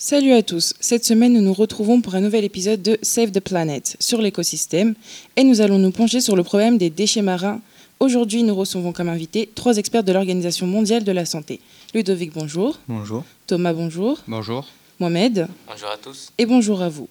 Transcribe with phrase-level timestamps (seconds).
[0.00, 3.40] Salut à tous, cette semaine nous nous retrouvons pour un nouvel épisode de Save the
[3.40, 4.94] Planet sur l'écosystème
[5.34, 7.60] et nous allons nous pencher sur le problème des déchets marins.
[7.98, 11.58] Aujourd'hui nous recevons comme invités trois experts de l'Organisation mondiale de la santé.
[11.94, 12.78] Ludovic, bonjour.
[12.86, 13.24] Bonjour.
[13.48, 14.20] Thomas, bonjour.
[14.28, 14.68] Bonjour.
[15.00, 15.48] Mohamed.
[15.66, 16.30] Bonjour à tous.
[16.38, 17.08] Et bonjour à vous.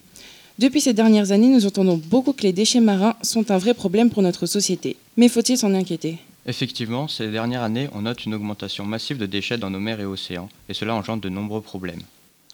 [0.58, 4.10] Depuis ces dernières années, nous entendons beaucoup que les déchets marins sont un vrai problème
[4.10, 4.96] pour notre société.
[5.18, 6.20] Mais faut-il s'en inquiéter?
[6.46, 10.06] Effectivement, ces dernières années, on note une augmentation massive de déchets dans nos mers et
[10.06, 12.04] océans, et cela engendre de nombreux problèmes.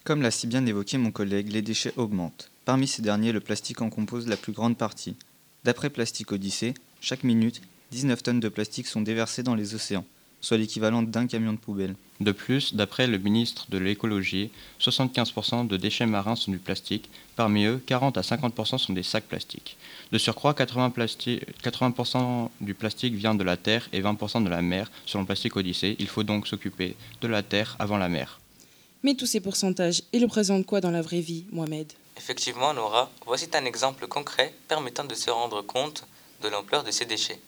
[0.03, 2.51] Comme l'a si bien évoqué mon collègue, les déchets augmentent.
[2.65, 5.15] Parmi ces derniers, le plastique en compose la plus grande partie.
[5.63, 10.03] D'après Plastique Odyssée, chaque minute, 19 tonnes de plastique sont déversées dans les océans,
[10.41, 11.95] soit l'équivalent d'un camion de poubelle.
[12.19, 17.63] De plus, d'après le ministre de l'écologie, 75% de déchets marins sont du plastique, parmi
[17.63, 19.77] eux 40 à 50% sont des sacs plastiques.
[20.11, 24.91] De surcroît, 80%, 80 du plastique vient de la terre et 20% de la mer,
[25.05, 25.95] selon Plastique Odyssée.
[25.99, 28.41] Il faut donc s'occuper de la terre avant la mer.
[29.05, 31.91] Mais tous ces pourcentages, ils représentent quoi dans la vraie vie, Mohamed?
[32.17, 36.05] Effectivement, Nora, voici un exemple concret permettant de se rendre compte
[36.41, 37.39] de l'ampleur de ces déchets.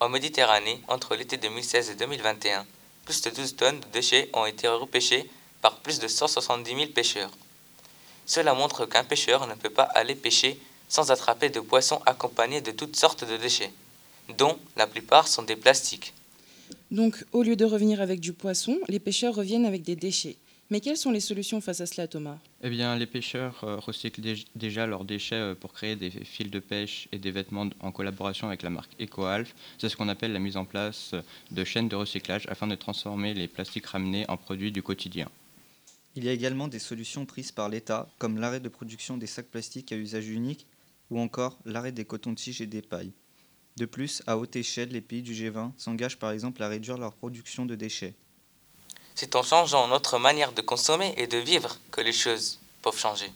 [0.00, 2.66] En Méditerranée, entre l'été 2016 et 2021,
[3.04, 5.30] plus de 12 tonnes de déchets ont été repêchés
[5.62, 7.30] par plus de 170 000 pêcheurs.
[8.26, 12.72] Cela montre qu'un pêcheur ne peut pas aller pêcher sans attraper de poissons accompagnés de
[12.72, 13.72] toutes sortes de déchets,
[14.36, 16.12] dont la plupart sont des plastiques.
[16.90, 20.36] Donc, au lieu de revenir avec du poisson, les pêcheurs reviennent avec des déchets.
[20.70, 22.38] Mais quelles sont les solutions face à cela, Thomas?
[22.62, 26.50] Eh bien, les pêcheurs euh, recyclent dé- déjà leurs déchets euh, pour créer des fils
[26.50, 29.54] de pêche et des vêtements en collaboration avec la marque EcoAlf.
[29.78, 31.14] C'est ce qu'on appelle la mise en place
[31.50, 35.30] de chaînes de recyclage afin de transformer les plastiques ramenés en produits du quotidien.
[36.16, 39.46] Il y a également des solutions prises par l'État, comme l'arrêt de production des sacs
[39.48, 40.66] plastiques à usage unique
[41.10, 43.12] ou encore l'arrêt des cotons-tiges et des pailles.
[43.78, 47.14] De plus, à haute échelle, les pays du G20 s'engagent par exemple à réduire leur
[47.14, 48.14] production de déchets.
[49.20, 53.32] C'est en changeant notre manière de consommer et de vivre que les choses peuvent changer.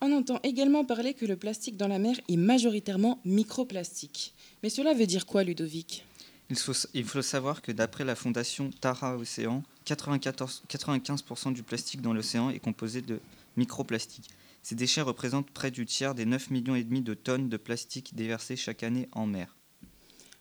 [0.00, 4.32] On entend également parler que le plastique dans la mer est majoritairement microplastique.
[4.62, 6.06] Mais cela veut dire quoi, Ludovic?
[6.48, 12.00] Il faut, il faut savoir que d'après la fondation Tara Océan, 94 95% du plastique
[12.00, 13.20] dans l'océan est composé de
[13.58, 14.30] microplastiques.
[14.62, 18.14] Ces déchets représentent près du tiers des 9 millions et demi de tonnes de plastique
[18.14, 19.54] déversées chaque année en mer.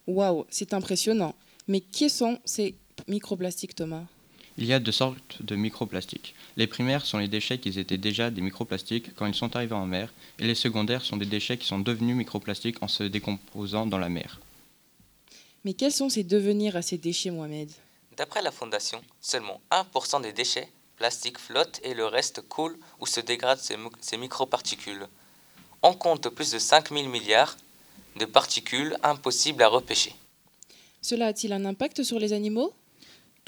[0.08, 1.36] Waouh, c'est impressionnant.
[1.68, 2.76] Mais qui sont ces
[3.10, 4.06] microplastiques, Thomas?
[4.62, 6.36] Il y a deux sortes de microplastiques.
[6.58, 9.86] Les primaires sont les déchets qui étaient déjà des microplastiques quand ils sont arrivés en
[9.86, 13.98] mer, et les secondaires sont des déchets qui sont devenus microplastiques en se décomposant dans
[13.98, 14.42] la mer.
[15.64, 17.72] Mais quels sont ces devenirs à ces déchets, Mohamed?
[18.18, 20.68] D'après la Fondation, seulement 1% des déchets
[20.98, 25.08] plastiques flottent et le reste coule ou se dégrade ces, microparticules.
[25.84, 27.56] On compte plus de 5000 milliards
[28.18, 30.14] de particules impossibles à repêcher.
[31.02, 32.74] Cela a-t-il un impact sur les animaux?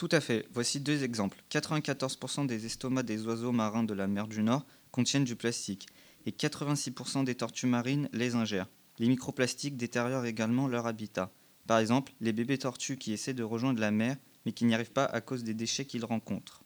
[0.02, 0.48] Tout à fait.
[0.52, 1.44] Voici deux exemples.
[1.52, 5.86] 94% des estomacs des oiseaux marins de la mer du Nord contiennent du plastique
[6.26, 8.68] et 86% des tortues marines les ingèrent.
[8.98, 11.30] Les microplastiques détériorent également leur habitat.
[11.68, 14.92] Par exemple, les bébés tortues qui essaient de rejoindre la mer mais qui n'y arrivent
[14.92, 16.64] pas à cause des déchets qu'ils rencontrent.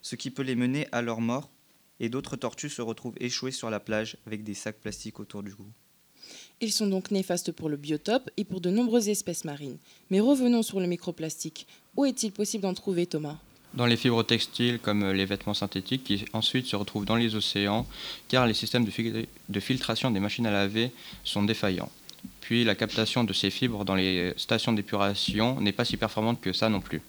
[0.00, 1.50] Ce qui peut les mener à leur mort
[1.98, 5.52] et d'autres tortues se retrouvent échouées sur la plage avec des sacs plastiques autour du
[5.52, 5.66] cou.
[6.60, 9.78] Ils sont donc néfastes pour le biotope et pour de nombreuses espèces marines.
[10.10, 11.66] Mais revenons sur le microplastique.
[11.96, 13.36] Où est-il possible d'en trouver, Thomas?
[13.74, 17.86] Dans les fibres textiles comme les vêtements synthétiques qui ensuite se retrouvent dans les océans
[18.28, 20.92] car les systèmes de, fil- de filtration des machines à laver
[21.24, 21.90] sont défaillants.
[22.40, 26.52] Puis la captation de ces fibres dans les stations d'épuration n'est pas si performante que
[26.52, 27.02] ça non plus.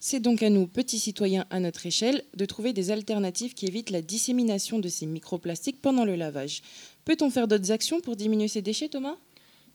[0.00, 3.88] C'est donc à nous, petits citoyens à notre échelle, de trouver des alternatives qui évitent
[3.90, 6.60] la dissémination de ces microplastiques pendant le lavage.
[7.06, 9.16] Peut-on faire d'autres actions pour diminuer ces déchets, Thomas?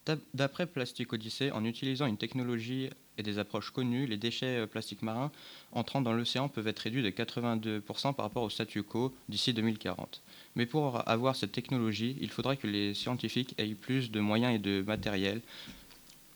[0.05, 4.65] D'ap- D'après Plastic Odyssey, en utilisant une technologie et des approches connues, les déchets euh,
[4.65, 5.31] plastiques marins
[5.71, 10.21] entrant dans l'océan peuvent être réduits de 82% par rapport au statu quo d'ici 2040.
[10.55, 14.59] Mais pour avoir cette technologie, il faudrait que les scientifiques aient plus de moyens et
[14.59, 15.41] de matériel.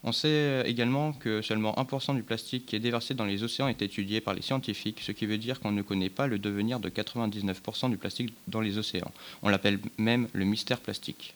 [0.04, 3.70] On sait euh, également que seulement 1% du plastique qui est déversé dans les océans
[3.70, 6.82] est étudié par les scientifiques, ce qui veut dire qu'on ne connaît pas le devenir
[6.82, 9.12] de 99% du plastique dans les océans.
[9.42, 11.34] On l'appelle même le mystère plastique.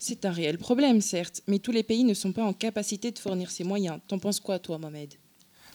[0.00, 3.18] C'est un réel problème, certes, mais tous les pays ne sont pas en capacité de
[3.18, 4.00] fournir ces moyens.
[4.08, 5.14] T'en penses quoi, toi, Mohamed?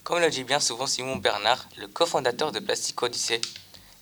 [0.04, 3.40] Comme le dit bien souvent Simon Bernard, le cofondateur de Plastic Odyssey,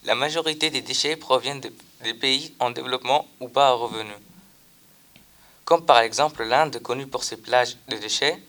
[0.04, 1.74] la majorité des déchets proviennent de-
[2.04, 4.16] des pays en développement ou bas à revenus.
[5.66, 8.42] Comme par exemple l'Inde connue pour ses plages de déchets,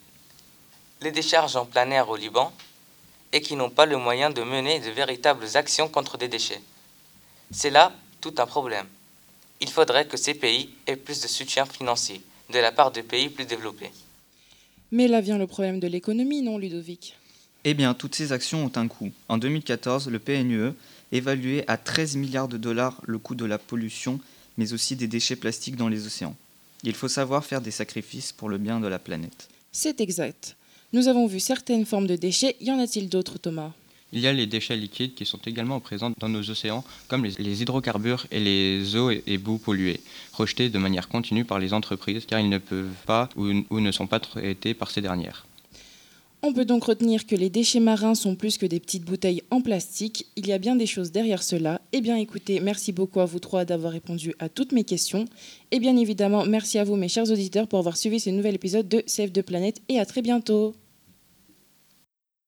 [1.03, 2.53] les décharges en plein air au Liban,
[3.33, 6.61] et qui n'ont pas le moyen de mener de véritables actions contre des déchets.
[7.51, 8.87] C'est là tout un problème.
[9.63, 12.21] Il faudrait que ces pays aient plus de soutien financier
[12.53, 13.91] de la part de pays plus développés.
[14.91, 17.17] Mais là vient le problème de l'économie, non, Ludovic?
[17.65, 19.13] Eh bien, toutes ces actions ont un coût.
[19.29, 20.73] En 2014, le PNUE
[21.13, 24.19] évalué à 13 milliards de dollars le coût de la pollution,
[24.59, 26.37] mais aussi des déchets plastiques dans les océans.
[26.83, 29.49] Il faut savoir faire des sacrifices pour le bien de la planète.
[29.71, 30.57] C'est exact.
[30.93, 33.73] Nous avons vu certaines formes de déchets, y en a-t-il d'autres Thomas?
[34.13, 37.63] Il y a les déchets liquides qui sont également présents dans nos océans, comme les,
[37.63, 40.01] hydrocarbures et les eaux et, boues polluées,
[40.33, 43.93] rejetés de manière continue par les entreprises car ils ne peuvent pas ou, ou ne
[43.93, 45.47] sont pas traités par ces dernières.
[46.45, 49.61] On peut donc retenir que les déchets marins sont plus que des petites bouteilles en
[49.61, 50.27] plastique.
[50.35, 51.81] Il y a bien des choses derrière cela.
[51.93, 55.27] Eh bien écoutez, merci beaucoup à vous trois d'avoir répondu à toutes mes questions.
[55.71, 58.89] Et bien évidemment, merci à vous mes chers auditeurs pour avoir suivi ce nouvel épisode
[58.89, 60.75] de Save the Planet et à très bientôt.